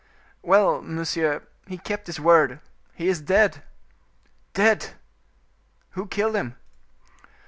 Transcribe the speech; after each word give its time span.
"Well, 0.41 0.81
monsieur, 0.81 1.43
he 1.67 1.77
kept 1.77 2.07
his 2.07 2.19
word. 2.19 2.59
He 2.95 3.07
is 3.07 3.21
dead!" 3.21 3.61
"Dead! 4.55 4.95
Who 5.91 6.07
killed 6.07 6.35
him?" 6.35 6.55